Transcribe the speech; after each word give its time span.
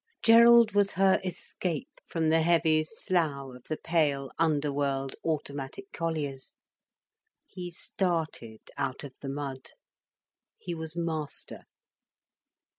Gerald 0.23 0.71
was 0.71 0.93
her 0.93 1.21
escape 1.23 2.01
from 2.07 2.29
the 2.29 2.41
heavy 2.41 2.83
slough 2.83 3.55
of 3.55 3.65
the 3.65 3.77
pale, 3.77 4.31
underworld, 4.39 5.15
automatic 5.23 5.91
colliers. 5.93 6.55
He 7.45 7.69
started 7.69 8.61
out 8.79 9.03
of 9.03 9.13
the 9.21 9.29
mud. 9.29 9.73
He 10.57 10.73
was 10.73 10.97
master. 10.97 11.65